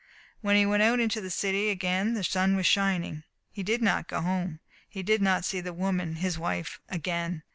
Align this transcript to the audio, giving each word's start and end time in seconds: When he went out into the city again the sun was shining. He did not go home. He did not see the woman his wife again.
When 0.41 0.55
he 0.55 0.65
went 0.65 0.81
out 0.81 0.99
into 0.99 1.21
the 1.21 1.29
city 1.29 1.69
again 1.69 2.15
the 2.15 2.23
sun 2.23 2.55
was 2.55 2.65
shining. 2.65 3.21
He 3.51 3.61
did 3.61 3.83
not 3.83 4.07
go 4.07 4.21
home. 4.21 4.59
He 4.89 5.03
did 5.03 5.21
not 5.21 5.45
see 5.45 5.61
the 5.61 5.73
woman 5.73 6.15
his 6.15 6.39
wife 6.39 6.81
again. 6.89 7.43